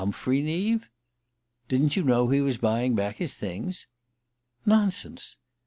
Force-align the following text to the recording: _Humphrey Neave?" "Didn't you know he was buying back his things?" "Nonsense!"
_Humphrey 0.03 0.41
Neave?" 0.41 0.89
"Didn't 1.69 1.95
you 1.95 2.01
know 2.01 2.29
he 2.29 2.41
was 2.41 2.57
buying 2.57 2.95
back 2.95 3.17
his 3.17 3.35
things?" 3.35 3.85
"Nonsense!" 4.65 5.37